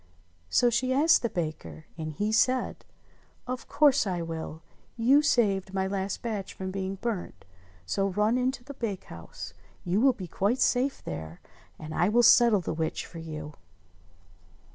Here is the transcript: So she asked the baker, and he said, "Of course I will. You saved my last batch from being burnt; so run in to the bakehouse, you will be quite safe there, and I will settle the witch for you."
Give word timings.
So 0.49 0.71
she 0.71 0.91
asked 0.91 1.21
the 1.21 1.29
baker, 1.29 1.85
and 1.95 2.11
he 2.13 2.31
said, 2.31 2.85
"Of 3.45 3.67
course 3.67 4.07
I 4.07 4.23
will. 4.23 4.63
You 4.97 5.21
saved 5.21 5.75
my 5.75 5.85
last 5.85 6.23
batch 6.23 6.55
from 6.55 6.71
being 6.71 6.95
burnt; 6.95 7.45
so 7.85 8.07
run 8.07 8.35
in 8.35 8.51
to 8.53 8.63
the 8.63 8.73
bakehouse, 8.73 9.53
you 9.83 10.01
will 10.01 10.13
be 10.13 10.25
quite 10.27 10.59
safe 10.59 11.03
there, 11.03 11.39
and 11.77 11.93
I 11.93 12.09
will 12.09 12.23
settle 12.23 12.61
the 12.61 12.73
witch 12.73 13.05
for 13.05 13.19
you." 13.19 13.53